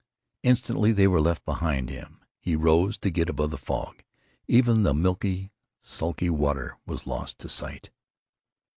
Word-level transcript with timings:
Instantly 0.41 0.91
they 0.91 1.05
were 1.07 1.21
left 1.21 1.45
behind 1.45 1.91
him. 1.91 2.21
He 2.39 2.55
rose, 2.55 2.97
to 2.97 3.11
get 3.11 3.29
above 3.29 3.51
the 3.51 3.57
fog. 3.59 4.01
Even 4.47 4.81
the 4.81 4.95
milky, 4.95 5.51
sulky 5.79 6.31
water 6.31 6.75
was 6.87 7.05
lost 7.05 7.37
to 7.37 7.47
sight. 7.47 7.91